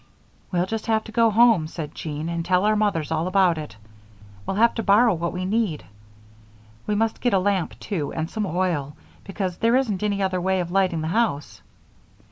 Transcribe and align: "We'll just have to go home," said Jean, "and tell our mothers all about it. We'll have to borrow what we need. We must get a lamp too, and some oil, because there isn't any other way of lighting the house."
"We'll 0.51 0.65
just 0.65 0.87
have 0.87 1.03
to 1.03 1.11
go 1.11 1.29
home," 1.29 1.67
said 1.67 1.93
Jean, 1.93 2.27
"and 2.27 2.43
tell 2.43 2.65
our 2.65 2.75
mothers 2.75 3.11
all 3.11 3.27
about 3.27 3.59
it. 3.59 3.77
We'll 4.47 4.55
have 4.55 4.73
to 4.73 4.81
borrow 4.81 5.13
what 5.13 5.31
we 5.31 5.45
need. 5.45 5.83
We 6.87 6.95
must 6.95 7.21
get 7.21 7.35
a 7.35 7.37
lamp 7.37 7.77
too, 7.79 8.11
and 8.11 8.27
some 8.27 8.47
oil, 8.47 8.95
because 9.25 9.57
there 9.57 9.75
isn't 9.75 10.01
any 10.01 10.19
other 10.23 10.41
way 10.41 10.59
of 10.59 10.71
lighting 10.71 11.01
the 11.01 11.09
house." 11.09 11.61